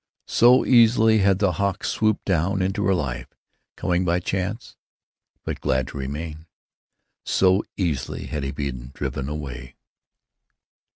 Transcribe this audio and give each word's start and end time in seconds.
So 0.25 0.65
easily 0.65 1.19
had 1.19 1.37
the 1.37 1.51
Hawk 1.51 1.83
swooped 1.83 2.25
down 2.25 2.59
into 2.63 2.87
her 2.87 2.93
life, 2.95 3.27
coming 3.75 4.03
by 4.03 4.19
chance, 4.19 4.75
but 5.43 5.61
glad 5.61 5.89
to 5.89 5.97
remain. 5.99 6.47
So 7.23 7.63
easily 7.77 8.25
had 8.25 8.41
he 8.43 8.49
been 8.49 8.89
driven 8.95 9.29
away. 9.29 9.75